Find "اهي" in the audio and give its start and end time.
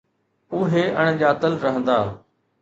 0.57-0.83